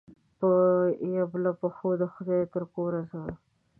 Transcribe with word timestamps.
په 0.39 0.49
يبلو 1.15 1.51
پښو 1.61 1.89
دخدای 2.03 2.41
ج 2.45 2.49
ترکوره 2.53 3.01
ځمه 3.09 3.33